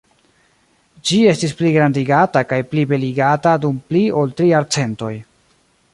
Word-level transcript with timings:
Ĝi 1.09 1.19
estis 1.33 1.53
pligrandigata 1.59 2.43
kaj 2.53 2.59
plibeligata 2.71 3.53
dum 3.67 3.77
pli 3.91 4.05
ol 4.23 4.37
tri 4.41 4.53
jarcentoj. 4.55 5.15